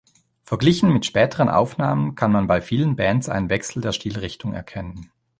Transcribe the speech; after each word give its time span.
Verglichen 0.41 0.91
mit 0.91 1.05
späteren 1.05 1.47
Aufnahmen 1.47 2.15
kann 2.15 2.31
man 2.31 2.47
bei 2.47 2.59
vielen 2.59 2.95
Bands 2.95 3.29
einen 3.29 3.51
Wechsel 3.51 3.81
der 3.83 3.91
Stilrichtung 3.91 4.51
erkennen. 4.55 5.11